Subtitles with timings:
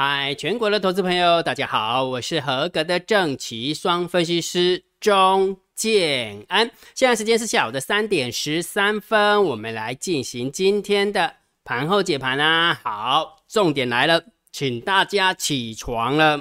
[0.00, 6.70] 嗨，全国的投资朋友，大家好，我是合格的正奇双分析师钟建安。
[6.94, 11.34] 现在时间是下午的三点十三分，我们来进行今天的
[11.64, 12.80] 盘后解盘啊。
[12.80, 16.40] 好，重点来了，请大家起床了。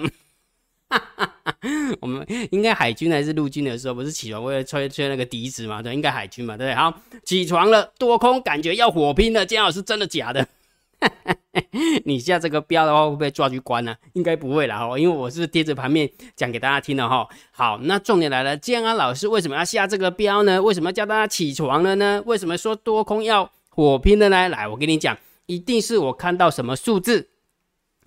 [2.00, 5.82] 我们应该海军还是陆军的时候，不是起床为了吹吹那个笛子嘛？
[5.82, 6.76] 对，应该海军嘛，对不对？
[6.76, 6.94] 好，
[7.26, 10.48] 起床了，多空感觉要火拼了，姜老师真的假的？
[12.06, 13.96] 你下这个标的话，会不会抓去关呢？
[14.14, 17.28] 应该不会了哈，因为我是贴着盘面讲给大家听的哈。
[17.52, 20.62] 好，那重点来了，建安老师为什么要下这个标呢？
[20.62, 22.22] 为什么叫大家起床了呢？
[22.26, 24.50] 为什么说多空要火拼的呢？
[24.50, 27.30] 来，我跟你讲，一定是我看到什么数字。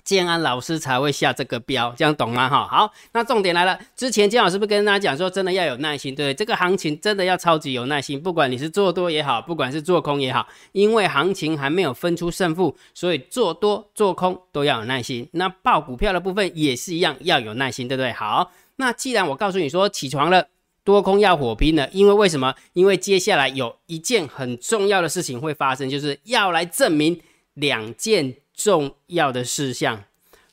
[0.05, 2.49] 建安老师才会下这个标，这样懂吗？
[2.49, 3.79] 哈，好，那重点来了。
[3.95, 15.29] 之前建老师不是跟大家讲说，真的要有耐心，对不对这个行情真的要超级有耐心，不管你是做多也好，不管是做空也好，因为行情还没有分出胜负，所以做多做空都要有耐心。
[15.33, 18.13] 那报股票的部分也是一样，要有耐心，对不对？
[18.13, 20.47] 好，那既然我告诉你说起床了，
[20.83, 22.55] 多空要火拼了，因为为什么？
[22.73, 27.21] 因为接下来有一件很重要的事情会发生，就是要来证明
[27.55, 28.35] 两件。
[28.63, 30.05] 重要的事项，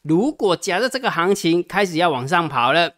[0.02, 2.94] 如果假设这个行情开始要往上跑了，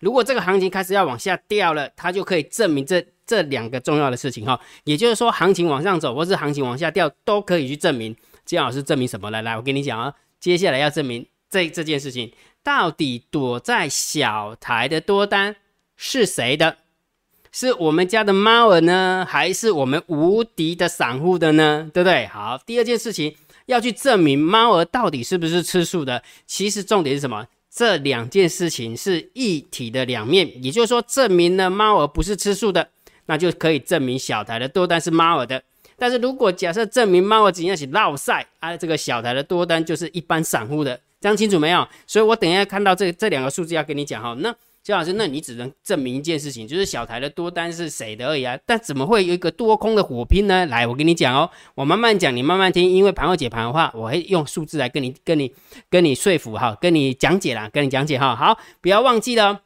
[0.00, 4.58] 如果这个行情开始要往下掉了，它就可以证明这这两个重要的事情哈。
[4.84, 8.16] 也就是说，行情往上走或是行情往下掉，都可以去证明。
[8.46, 9.30] 姜老师证明什么？
[9.30, 15.56] 来来，我跟你讲啊，接下来要证明这这件事情到底躲在小台的多单
[15.96, 16.78] 是谁的？
[17.52, 21.90] 是我们家的猫儿呢，还是我们无敌的散户的呢？
[21.94, 22.26] 对不对？
[22.26, 23.36] 好，第二件事情。
[23.66, 27.46] 要去证明猫儿到底是不是吃素的，其实重点是什么？
[27.70, 32.88] 这两件事情是一体的两面，也就是说，证明了猫儿不是吃素的，
[33.26, 35.62] 那就可以证明小台的多单是猫儿的。
[35.96, 41.88] 但是如果假设证明猫儿只要是绕赛啊，这个小台的多单就是一般散户的，这样清楚没有？
[42.06, 44.54] 所以我等一下看到这这两个数字要跟你讲哈，那。
[44.84, 48.54] 肖老师，那你只能证明一件事情，就是小台的多单是谁的而已啊？
[48.66, 50.66] 但怎么会有一个多空的火拼呢？
[50.66, 55.50] 来，我跟你讲哦，我慢慢讲，你慢慢听，因为盘后解盘的话，我会用数字来跟你、跟你、
[55.88, 58.36] 跟你说服哈，跟你讲解啦，跟你讲解哈。
[58.36, 59.63] 好，不要忘记了。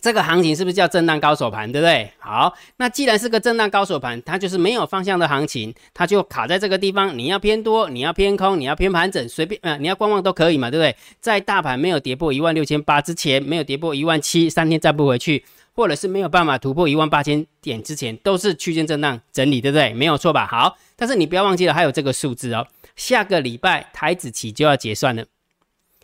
[0.00, 2.10] 这个行情是不是叫震荡高手盘，对不对？
[2.18, 7.16] 好，那既然是个震荡高手盘，它就是没有方向的行情，它就卡在这个地方。
[7.18, 10.96] 你要偏多，你要偏空，你要偏盘整，随便呃，你要观望都可以嘛，对不对？
[11.20, 15.44] 在大盘没有跌破一万六千八之前，没有跌破一万七，三天再不回去，
[15.74, 19.92] 或者是没有办法突破一万八千点之前，都是区间震荡整理，对不对？
[19.94, 20.46] 没有错吧？
[20.46, 22.66] 好，但是你不要忘记了，还有这个数字哦。
[22.94, 25.24] 下个礼拜台子期就要结算了。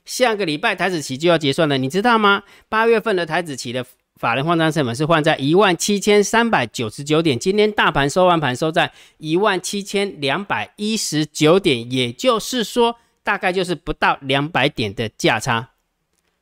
[0.04, 2.42] 下个礼拜台子期就要结算了，你知道吗？
[2.68, 3.84] 八月份的台子期的
[4.16, 15.70] 法人换仓成本是换在一万七千三百九十九点，今天大盘收完盘收在一万七千两百一十九点，也就是说大概就是不到两百点的价差，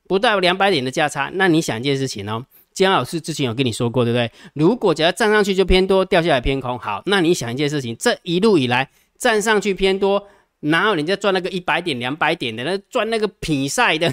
[0.09, 1.31] 不到两百点的价差。
[1.35, 4.31] 那你想一件事情哦，江老师之前有跟你说过，对不对？
[4.55, 10.27] 如果只要站上去就偏多，掉下来偏空，好，那你想一件事情，这一路以来站上去偏多。
[10.65, 12.63] 哪有人家赚那个一百点、两百点的？
[12.63, 14.13] 那赚那个比赛的，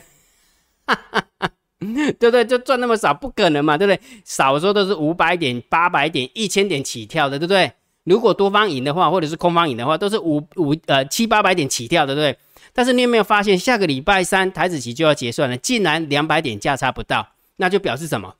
[1.77, 2.43] 对不对？
[2.43, 4.01] 就赚那么少，不可能嘛，对不对？
[4.25, 7.71] 少的时候都是五百点、八百点、一千点起跳的，对不对？
[8.03, 12.39] 如果多方赢的话，或者是空方赢的话，都是五五呃七八百点起跳的，对不对？
[12.73, 17.27] 但是你有没有发现，下个礼拜三台子期就要结算了，竟然两百点价差不到，
[17.57, 18.33] 那就表示什么？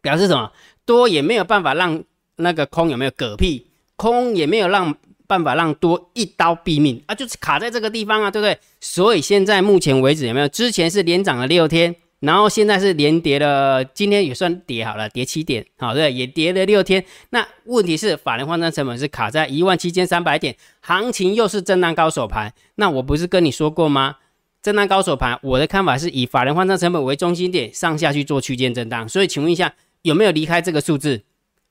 [0.00, 0.52] 表示什么？
[0.84, 2.04] 多也没有办法让
[2.36, 3.66] 那个空有没有嗝屁，
[3.96, 4.96] 空也没有让。
[5.26, 8.58] 办法让多一刀毙命啊，就是卡在这个地方啊，对不对？
[8.80, 10.48] 所以现在目前为止有没有？
[10.48, 17.04] 之前是连涨了六天，然后现在是连跌了，今天也算跌好了，跌七点，好对，也跌了六天。
[17.30, 22.52] 那问题是法人换仓成本是卡在一万七千三百点，行情又是震荡高手盘。
[22.76, 24.16] 那我不是跟你说过吗？
[24.62, 29.08] 震荡高手盘，我的看法是以法人换仓成本为中心点，上下去做区间震荡。
[29.08, 31.22] 所以请问一下，有没有离开这个数字？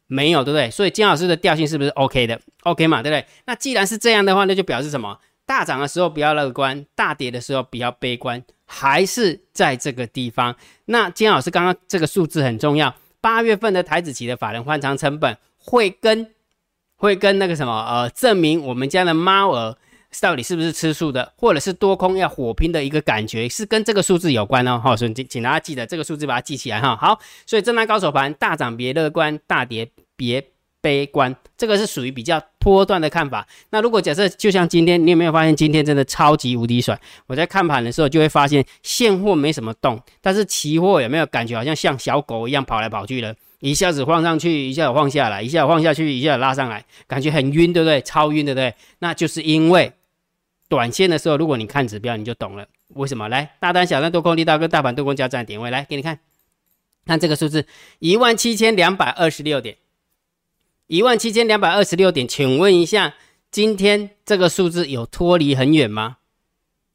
[0.07, 0.69] 没有，对不对？
[0.69, 3.25] 所以金老师的调性是不是 OK 的？OK 嘛，对不对？
[3.45, 5.17] 那既然是这样的话，那就表示什么？
[5.45, 10.55] 大涨的时候比较乐观，大跌的时候比较悲观，还是在这个地方？
[10.85, 16.31] 那金老师刚刚这个数字很重要，八月份的台子期的法人换仓成本会跟
[16.95, 19.77] 会跟那个什么呃，证明我们家的猫儿
[20.21, 24.79] 到底是不是吃素的，或者是多空要火拼的一个感觉，是跟这个数字有关哦。
[24.83, 26.95] 好，所以请大家记得这个数字，把它记起来哈。
[26.95, 29.89] 好，所以震荡高手盘大涨别乐观，大跌。
[30.17, 30.41] 别
[30.79, 33.45] 悲观，这个是属于比较波段的看法。
[33.71, 36.97] 那如果假设就像今天，你有没有发现今天真的超级无敌甩？
[37.27, 47.99] 我在看盘的时候就会发现现货没什么动，但是期货有没有感觉好像像小狗一样跑来跑去的，一下子晃上去，一下子晃下来，一下子晃下去，一下子拉上来，感觉很晕，对不对？
[47.99, 48.73] 超晕，对不对？
[48.99, 49.91] 那就是因为
[50.67, 52.67] 短线的时候，如果你看指标，你就懂了。
[52.89, 53.27] 为什么？
[53.29, 56.19] 来，大单、小单、多空力道跟大盘多空交战点位，来给你看，
[57.05, 57.65] 看这个数字，
[57.99, 59.77] 一万七千两百二十六点，
[60.87, 63.15] 一万七千两百二十六点，请问一下，
[63.49, 66.17] 今天这个数字有脱离很远吗？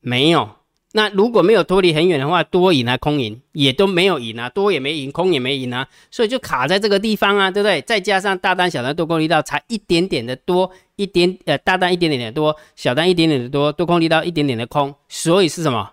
[0.00, 0.59] 没有。
[0.92, 7.80] 那如果没有脱离很远的话，多赢啊，空赢也都没有赢啊，多也没赢，空也没赢啊，所以就卡在这个地方啊，对不对？
[7.82, 15.92] 再加上大单、小单多空力道才一点点的多，一点呃大单一点点的多，小单一点点的多，多空力道一点点的空，所以是什么？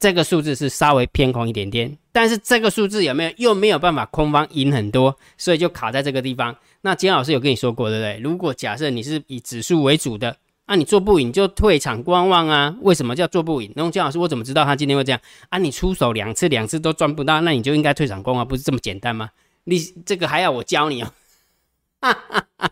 [0.00, 6.56] 这个数字是稍微偏空一点点，但是这个数字有没有又没有办法空方赢很多，所以就卡在这个地方。
[6.80, 8.18] 那金老师有跟你说过，对不对？
[8.20, 10.36] 如果假设你是以指数为主的。
[10.66, 12.74] 啊，你做不赢就退场观望啊？
[12.80, 13.70] 为什么叫做不赢？
[13.76, 15.20] 那姜老师，我怎么知道他今天会这样？
[15.50, 19.28] 啊，你出手两次，两次都赚不到，那你就应该退场观望，不是这么简单吗？
[19.64, 21.12] 你这个还要我教你哦？
[22.00, 22.70] 哈哈哈！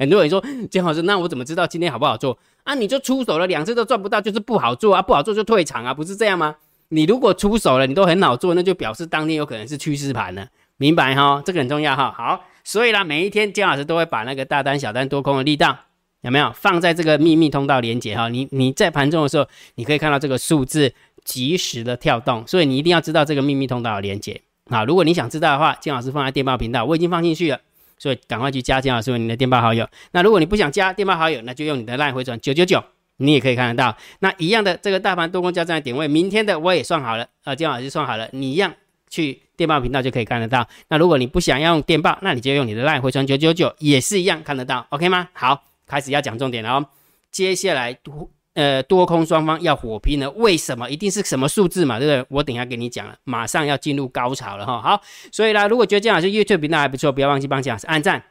[0.00, 2.36] 很多人说姜老师，那我怎么知道今天好不好做？
[2.64, 6.56] 啊，你就出手了两次都赚不到，就是不好做啊，不好做就退场啊，不是这样吗？
[6.88, 10.48] 你如果出手了，你都很好做，那就表示当天有可能是趋势盘了，
[10.78, 11.40] 明白哈？
[11.46, 12.12] 这个很重要哈。
[12.16, 15.78] 好，所以呢，每一天姜老师都会把那个大单、小单、多空的力道。
[16.22, 18.28] 有没有放在这个秘密通道连接哈？
[18.28, 19.46] 你你在盘中的时候，
[19.76, 20.92] 你可以看到这个数字
[21.24, 24.84] 及时的跳动，所以你一定要知道这个秘密通道的连接啊！
[24.84, 27.58] 如果你想知道的话，金老师放在电报频道，我已经放进去了，
[27.98, 29.88] 所以赶快去加金老师为你的电报好友。
[30.12, 32.82] 那如果你不想加电报好友，那就用你的赖回转九九九，
[33.16, 33.96] 你也可以看得到。
[34.18, 38.74] 那一样的这个大盘多空交战的点位，明天的我也算好了啊，金老师算好了，你一样
[39.08, 40.68] 去电报频道就可以看得到。
[40.88, 45.28] 那如果你不想要用电报，那你就用你的赖回传九九九，也是一样看得到，OK 吗？
[45.32, 45.69] 好。
[45.90, 46.86] 开始要讲重点了哦，
[47.32, 50.88] 接下来多呃多空双方要火拼了，为什么？
[50.88, 52.26] 一定是什么数字嘛，对不对？
[52.36, 54.80] 我等下给你讲了，马上要进入高潮了哈。
[54.80, 55.02] 好，
[55.32, 58.22] 所以呢，如果觉得姜老师 YouTube 频道还不错，不要忘记帮姜老师按赞、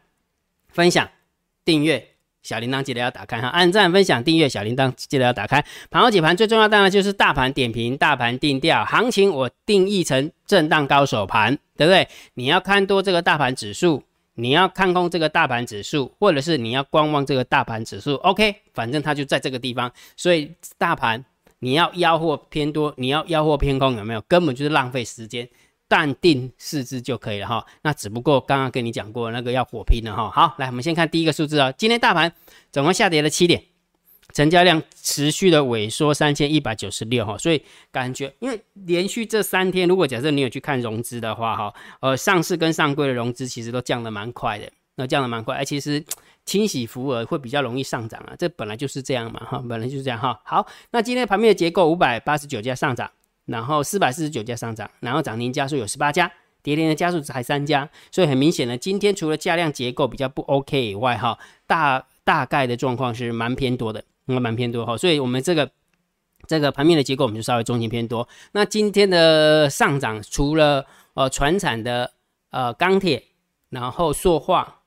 [0.69, 1.09] 分享、
[1.65, 2.07] 订阅，
[2.41, 3.49] 小铃铛记得要打开哈。
[3.49, 5.63] 按赞、分享、订阅，小铃铛记得要打开。
[5.89, 12.07] 盘后解盘最重要当然就是大盘点评、大盘定调、行情，我定义成震荡高手盘，对不对？
[12.35, 14.03] 你要看多这个大盘指数。
[14.39, 21.23] 你要看空这个大盘指数，或者是你要观望这个大盘指数，OK，反正它就在这个地方，所以大盘
[21.59, 24.21] 你要吆货偏多，你要吆货偏空，有没有？
[24.27, 25.47] 根本就是浪费时间，
[25.89, 27.65] 淡定视之就可以了哈。
[27.81, 30.29] 那只不过刚刚跟你讲过那个要火拼了哈。
[30.29, 32.31] 好，来我们先看第一个数字啊，今天大盘
[32.71, 33.61] 总共下跌了七点。
[34.33, 37.61] 成交量持续的萎缩，三千一百九十六哈，所以
[37.91, 46.03] 感觉因为连续这三天，如果假设你有去看融资的话哈，呃，上市跟上柜的融资其实都降得蛮快的，那降得蛮快，哎，其实
[46.45, 50.39] 清洗浮额会比较容易上涨啊，这本来就是这样嘛哈，本来就是这样哈。
[50.43, 53.09] 好，那今天盘面的结构，五百八十九家上涨，
[53.45, 64.03] 然后四百四十九家上涨，然后涨停家数有十八家，跌停的家数才三家，所以很明显的，今天除了价量结构比较不 OK 以外哈，大大概的状况是蛮偏多的。
[64.29, 65.69] 应该蛮偏多哈，所以我们这个
[66.47, 68.27] 这个盘面的结构，我们就稍微中性偏多。
[68.51, 70.85] 那今天的上涨，除了
[71.15, 72.11] 呃船产的
[72.51, 73.23] 呃钢铁，
[73.69, 74.81] 然后塑化，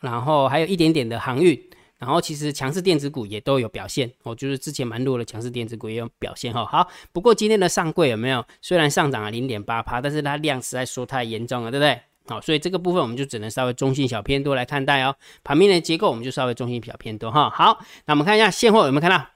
[0.00, 1.58] 然后还有一点点的航运，
[1.98, 4.10] 然后其实强势电子股也都有表现。
[4.24, 6.64] 哦，就是之前蛮弱的强势电子股也有表现哈。
[6.66, 8.44] 好，不过今天的上柜有没有？
[8.60, 12.00] 虽然上涨了零点八趴，但是它量实在说太严重了，对不对？
[12.26, 15.16] 好，所以这个部分我们就只能稍微中性小偏多来看待哦。
[15.42, 17.50] 旁边的结构我们就稍微中性小偏多哈。
[17.50, 19.26] 好，那我们看一下现货有没有看到？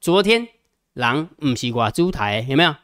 [0.00, 0.48] 昨天
[0.94, 2.74] 狼唔西瓜猪台有没有？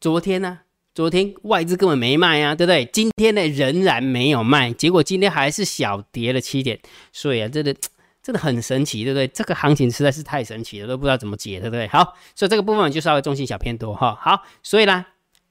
[0.00, 0.60] 昨天呢？
[0.94, 2.84] 昨天外资根本没卖啊，对不对？
[2.92, 6.78] 今天呢仍然没有卖，结果今天还是小跌了七点。
[7.12, 7.74] 所以啊，真的
[8.22, 9.26] 真的很神奇，对不对？
[9.28, 11.86] 这个行情实在是太神奇了，都不知道怎么解，对不对？
[11.88, 14.16] 好，所以这个部分就稍微中性小偏多哈。
[14.20, 15.04] 好，所以呢，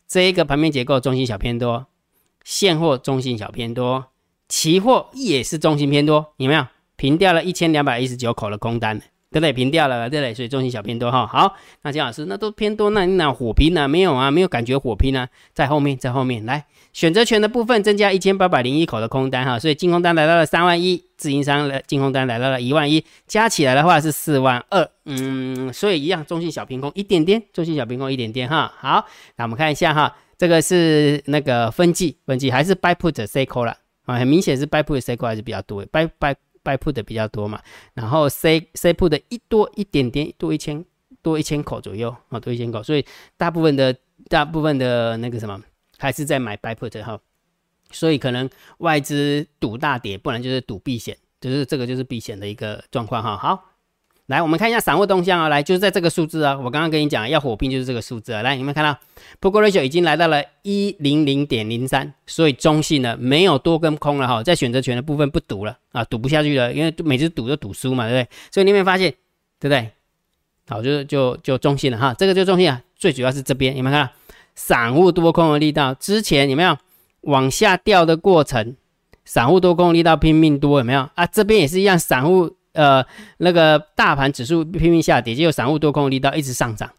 [0.07, 1.87] 这一个盘面结构中性小偏多。
[2.43, 4.05] 现货中性小偏多，
[4.47, 6.65] 期货也是中性偏多，有没有？
[6.95, 8.97] 平掉了一千两百一十九口的空单，
[9.31, 9.51] 对不对？
[9.51, 10.33] 平掉了，对不对？
[10.33, 11.25] 所以中性小偏多哈。
[11.25, 13.87] 好，那姜老师那都偏多，那你哪火拼呢？
[13.87, 28.71] 没有啊，没有感觉火拼呢，在后面，在后面来选择权的部分增加一千八百零一口的空单哈，所以净空单来到了三万一，自营商的净空单来到了一万一，加起来的话是四万二，嗯，所以一样中性小偏空一点点，中性小偏空一点点哈。
[28.77, 30.15] 好，那我们看一下哈。
[30.37, 34.17] 这个是那个分季，分季还是 buy put C call 了啊？
[34.17, 37.61] 很明显是 buy put C call 还是比较多，buy buy buy put 的比较多嘛。
[37.93, 40.83] 然后 C C put 的一多一点点，多一千
[41.21, 42.81] 多一千口左右啊，多一千口。
[42.83, 43.05] 所以
[43.37, 43.95] 大部分的
[44.29, 45.61] 大部分的那个什么，
[45.97, 47.19] 还是在买 buy put 哈。
[47.91, 48.49] 所以可能
[48.79, 53.37] 外资赌大跌，不然就是赌避险，就是这个就是避险的一个状况哈。
[53.37, 53.69] 好。
[54.27, 58.97] 来，我们看一下散户动向啊，来，就是在这个数字啊，我刚刚跟你讲要火拼就是这个数字啊，来，有没有看到
[59.41, 68.29] p o k ratio 已经来到了一零零点零三，所以中性呢没有多跟空了哈，在选择权的部分不赌了啊，赌不下去了，因为每次赌都赌输嘛，对不对？
[68.49, 69.11] 所以你有没有发现，
[69.59, 69.89] 对不对？
[70.69, 72.81] 好，就就就中性了哈，这个就中性啊。
[72.95, 74.11] 最主要是这边有没有看到
[74.55, 75.93] 散户多空的力道？
[75.95, 76.77] 之前有没有
[77.23, 78.77] 往下掉的过程？
[79.25, 81.25] 散户多空力道拼命多有没有啊？
[81.25, 83.03] 这边也是一样，散户呃
[83.37, 86.91] 那个大盘指数拼命下跌，结果散户多空力道一直上涨，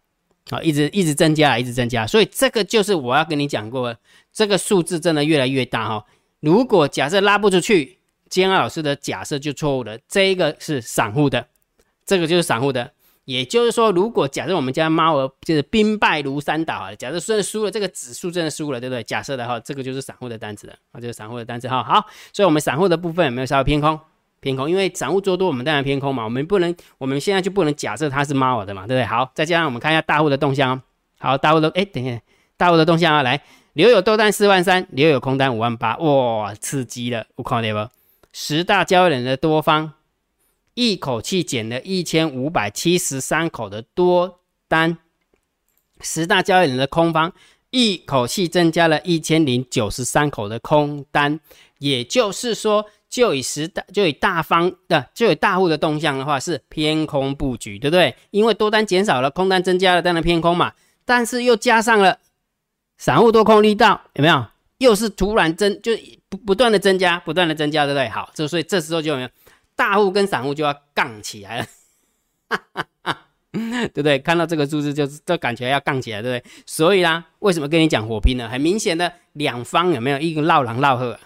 [0.51, 2.07] 好，一直一直增加，一直增加。
[2.07, 3.95] 所以这个就是我要跟你讲过，
[4.33, 6.05] 这个数字真的越来越大哈。
[6.41, 11.47] 如果假设拉不出去，金二老师的假设就错误了，这一个是散户的，
[12.05, 12.93] 这个就是散户的。
[13.25, 19.03] 也就是说，如果假设我们家猫儿就是兵败如山倒啊，假设真的输了，这个指数真的输了，对不对？
[19.03, 21.83] 假设的话，这个就是散户的单子了啊，就是散户的单子哈。
[21.83, 22.05] 好，
[22.35, 23.99] 所以我们散户的部分有没有稍微偏空？
[24.45, 26.23] 偏空，因为散户做多，我们当然偏空嘛。
[26.23, 29.05] 我们不能，我们现在就不能假设它是猫的嘛，对不对？
[29.05, 30.81] 好，再加上我们看一下大户的动向。
[31.19, 32.21] 好，大户的，哎，等一下，
[32.57, 33.41] 大户的动向啊，来，
[33.73, 37.91] 留有多单四万三，留有空单五万八，哇，刺激了，我看到不？
[38.33, 39.95] 十大交易人的多方。
[40.77, 44.99] 一口气减了一千五百七十三口的多单，
[46.01, 47.33] 十大交易人的空方
[47.71, 51.39] 一口气增加了一千零九十三口的空单，
[51.79, 58.13] 也就是说，就以十大就以大方的就以大户的动向的话是偏空布局，对不对？
[58.33, 60.73] 因为多单减少了，空单增加了，当然偏空嘛。
[61.05, 62.19] 但是又加上了
[62.99, 64.45] 散户多空力道，有没有？
[64.79, 65.93] 又是突然增，就
[66.29, 68.09] 不不断的增加，不断的增加，对不对？
[68.09, 69.29] 好，这所以这时候就有没有？
[69.77, 71.67] 大户跟散户就要杠起来了，
[73.53, 74.19] 对不对？
[74.19, 76.53] 看到这个数字就是这感觉要杠起来，对不对？
[76.67, 78.49] 所以啦，为什么跟你讲火拼呢？
[78.49, 81.17] 很明显的，两方有没有一个闹狼闹鹤，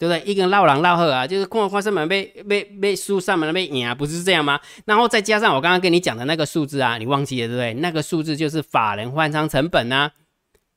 [0.00, 0.22] 对不对？
[0.24, 4.58] 一个闹狼闹鹤啊，就是看花生米被被被输上门被赢啊，不是这样吗？
[4.86, 7.74] 然后再加上我刚刚跟你讲的那个数字啊，你忘记了对不对？
[7.74, 10.10] 那个数字就是法人换仓成本呐，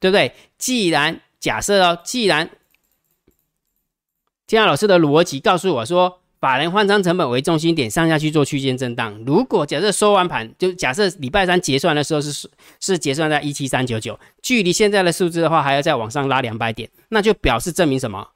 [0.01, 0.33] 对不对？
[0.57, 2.49] 既然假设哦，既然
[4.45, 6.19] 金亚老师的逻辑告诉我说。
[6.43, 9.17] 法人换仓成本为中心点，上下去做区间震荡。
[9.25, 12.49] 如果假设收完盘，就假设礼拜三结算的时候是
[12.81, 18.27] 是结算在一七三九九，距离现在的数字的话，还要再往上拉两百点，那就表示证明什么？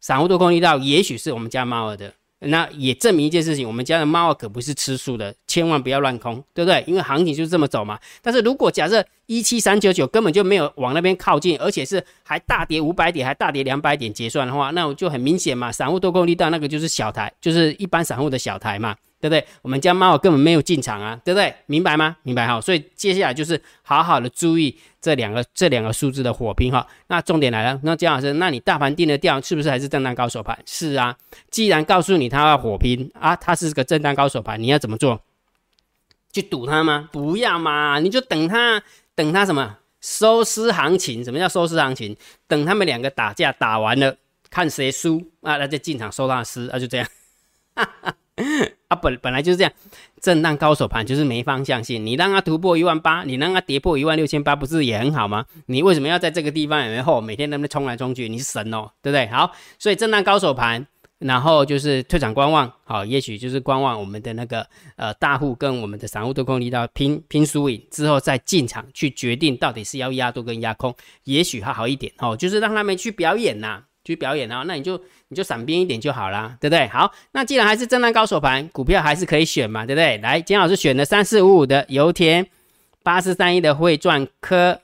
[0.00, 2.12] 散户都空一道，也许是我们家猫儿的。
[2.38, 6.84] 那也证明一件事情，我们家的猫儿可不是吃素的，千万不要乱空，对不对？
[6.86, 7.98] 因为行情就是这么走嘛。
[8.20, 18.96] 但是如果假设一七三九九根本就没有往那边靠近，而且是还大跌五百点，还大跌两百点结算的话，那我就很明显嘛，散户多空力道那个就是小台，就是一般散户的小台嘛。
[19.18, 19.42] 对不对？
[19.62, 21.52] 我们家猫根本没有进场啊，对不对？
[21.64, 22.14] 明白吗？
[22.22, 22.60] 明白哈。
[22.60, 26.86] 所以接下来就是好好的注意这两个这两个数字的火拼哈。
[27.06, 30.56] 那重点来了，那姜老师，那你大盘定的调是不是还是震荡高手盘？
[30.66, 31.16] 是啊。
[31.50, 35.18] 既然告诉你它要火拼啊，它是个震荡高手盘，你要怎么做？
[36.30, 37.08] 去赌它吗？
[37.10, 38.82] 不要嘛，你就等它，
[39.16, 41.24] 等它什么收尸行情？
[41.24, 42.16] 什么叫收尸行情？
[42.46, 44.16] 等他们两个打架打完了，
[44.48, 47.08] 看谁输啊，那就进场收他的尸啊，就这样。
[48.88, 49.72] 啊，本本来就是这样，
[50.20, 52.04] 震荡高手盘就是没方向性。
[52.04, 55.44] 你让它突破一万八，你让它跌破一万六千八，不是也很好吗？
[55.66, 58.28] 你为什么要在这个地方然后每天那么冲来冲去？
[58.28, 59.26] 你是神哦，对不对？
[59.28, 60.86] 好，所以震荡高手盘，
[61.18, 70.94] 然后就是退场观望，好，也许就是观望我们的那个呃大户跟我们的散户多空力道拼拼输赢之后再进场去决定到底是要压多跟压空，
[71.24, 73.82] 也许还好一点哦，就是让他们去表演呐。
[74.04, 74.96] 去表演啊，那你就
[75.26, 76.86] 你就闪边一点就好啦，对不对？
[76.86, 80.16] 好，那既然还是震荡高手盘，股票还是可以选嘛，对不对？
[80.18, 82.46] 来，金老师选了三四五五的油田，
[83.02, 84.80] 八四三一的汇赚科，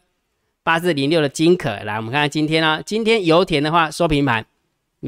[0.65, 1.71] 八四零六的金可。
[1.85, 4.45] 来，我们看看今天啊，今天油田的话收平盘，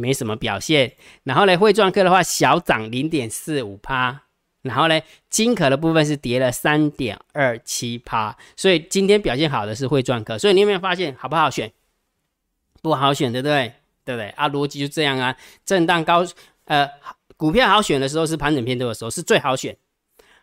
[0.00, 0.92] 没什么表现。
[1.22, 4.22] 然后呢，汇赚科的话小涨零点四五趴，
[4.62, 8.36] 然后呢，金可的部分是跌了三点二七趴。
[8.56, 10.38] 所以今天表现好的是汇赚科。
[10.38, 11.72] 所以你有没有发现好不好选？
[12.82, 13.72] 不好选，对不对？
[14.04, 14.48] 对不对啊？
[14.50, 15.34] 逻辑就这样啊。
[15.64, 16.26] 震荡高，
[16.66, 16.86] 呃，
[17.36, 19.74] 股票好选的时候是盘整偏多的时候是最好选，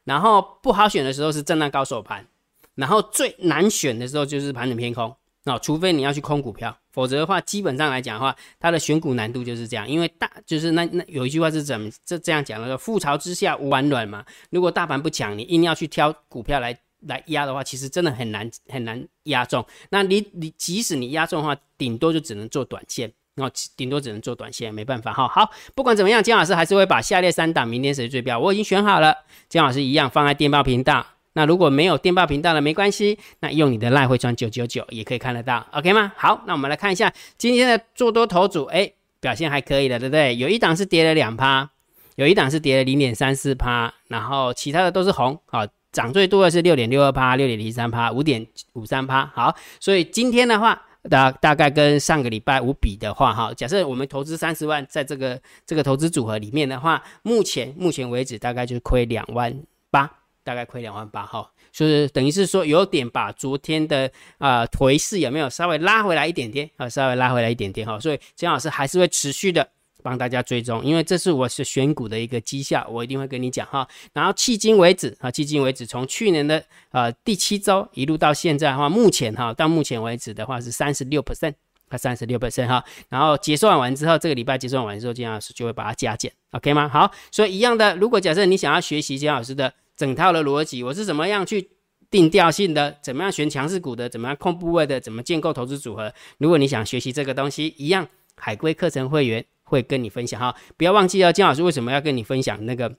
[0.03, 2.25] 然后不好选的时候是震荡高手盘，
[2.73, 5.15] 然后最难选的时候就是盘整偏空。
[5.43, 9.89] 那除非你要去空股票，否则的话，基本上来讲的话，它的选股难度就是这样。
[9.89, 12.67] 因为大就是那那有一句话是怎么这这样讲的？
[12.67, 14.23] 说覆巢之下无完卵嘛。
[14.51, 19.65] 如果大盘不强，你硬要去挑股票来来压的话，其实真的很难很难压中。
[19.89, 23.11] 那你你即使你压中的话，顶多就只能做短线。
[23.33, 25.25] 然后顶多只能做短线，没办法哈。
[25.25, 29.15] 好，不管怎么样，姜老师还是会把下列三档明天谁最标，我已经选好了。
[29.47, 31.07] 姜老师一样放在电报频道。
[31.33, 36.11] 那如果没有电报频道的没关系，那用你的赖会赚九九九也可以看得到，OK 吗？
[36.15, 40.35] 好，那我们来看一下今天的做多头组，哎，表现还可以的，对不对？
[40.35, 41.69] 有一档是跌了两趴，
[42.15, 49.25] 有一档是跌了零点三四趴，然后其他的都是红，好，涨最多的是六点六二趴、六点零三趴、五点五三趴。
[49.33, 50.81] 好，所以今天的话。
[51.09, 59.51] 大大概跟上个礼拜五比的话，哈，假设我们投资三十万在这个这个投资组合里面的话，目前目前为止大概就是亏两万
[59.89, 60.07] 八，
[60.43, 69.67] 大概亏两万八哈，就是等于是说有点把昨天的啊颓势有没有稍微拉回来一点点啊，稍微拉回来一点点哈，所以姜老师还是会持续的
[70.03, 73.87] 帮大家追踪，因为这是我是选股的一个绩效，我一定会跟你讲哈。
[74.13, 81.53] 然后迄今为止啊，迄今为止从去年的呃第七周一路到现在的话，目前哈到目前为止的话是三十六 percent。
[81.91, 86.87] 它三十六 percent 哈，然后结算完之后，这个礼拜结算完之后，金老师就会把它加减，OK 吗？
[86.87, 91.69] 好，所以一样的，如果假设你想要学习金老师的整套的逻辑，我是怎么样去
[92.09, 102.95] 定调性的，怎么样选强势股的，怎么样控部位的，怎么建构投资组合，如果你想学习这个东西，一样海归课程会员会跟你分享哈，不要忘记了金老师为什么要跟你分享那个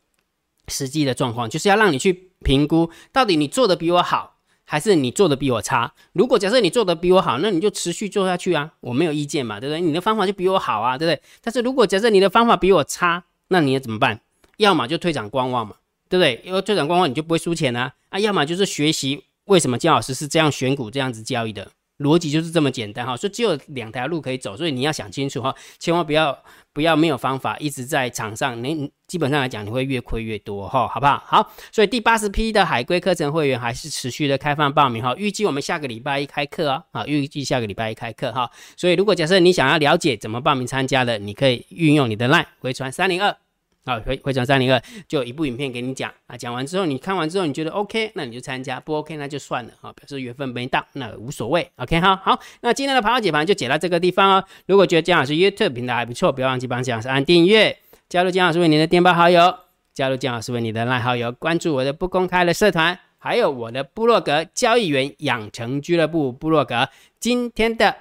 [0.69, 4.37] 实际的状况，就是要让你去评估到底你做的比我好。
[4.65, 5.93] 还是你做的比我差？
[6.13, 9.81] 如果假设你做的比我好，那你就持续做下去啊，我没有意见嘛，对不对？
[9.81, 11.21] 你的方法就比我好啊，对不对？
[11.43, 14.21] 但是如果假设你的方法比我差，那你要怎么办？
[14.59, 15.75] 要么就退场观望嘛，
[16.13, 16.43] 对不对？
[16.45, 21.67] 因为退场观望你就不会输钱啊，啊，要么就是学习为什么姜老师是这样选股、这样子交易的。
[21.99, 26.37] 逻辑就是这么简单哈，所以只有两条路可以走，所以你要想清楚哈，千万不要
[26.73, 31.23] 不要没有方法，一直在场上，你基本上来讲你会越亏越多哈，好不好？
[31.25, 43.42] 好，所以第八十批的海龟课程会员还是持续的开放报名哈，预计我们下个礼拜一开课啊，啊，预计下个礼拜一开课哈，所以如果假设你想要了解怎么报名参加的，你可以运用你的 line 回传三零二。
[43.85, 51.69] 好，回回转三零二，就一部影片给你讲啊，讲完之后，你看完之后你觉得 OK，那你就参加；不 OK，那就算了啊，表示缘分没到，那无所谓。
[51.77, 54.45] OK，好好，那今天的盘后解盘就解到这个地方哦。
[54.67, 57.77] 如果觉得姜老师 YouTube 平台还不错，不要忘记帮姜老师按订阅，
[58.09, 59.53] 加入姜老师为你的电报好友，
[59.93, 66.89] 加入姜老师为你的赖好友，关注我的不公开的社团，还有我的部落格交易员养成俱乐部部落格。
[67.19, 67.97] 今天的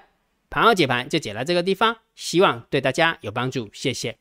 [0.52, 4.21] 盘后解盘就解到这个地方，希望对大家有帮助，谢谢。